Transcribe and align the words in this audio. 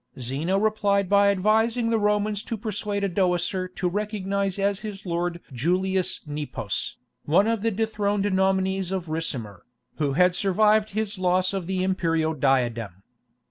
Zeno 0.19 0.57
replied 0.57 1.07
by 1.09 1.29
advising 1.29 1.91
the 1.91 1.99
Romans 1.99 2.41
to 2.41 2.57
persuade 2.57 3.03
Odoacer 3.03 3.67
to 3.75 3.87
recognize 3.87 4.57
as 4.57 4.79
his 4.79 5.05
lord 5.05 5.39
Julius 5.53 6.25
Nepos, 6.25 6.97
one 7.25 7.45
of 7.45 7.61
the 7.61 7.69
dethroned 7.69 8.33
nominees 8.33 8.91
of 8.91 9.09
Ricimer, 9.09 9.59
who 9.99 10.13
had 10.13 10.33
survived 10.33 10.89
his 10.97 11.19
loss 11.19 11.53
of 11.53 11.67
the 11.67 11.83
imperial 11.83 12.33
diadem. 12.33 13.03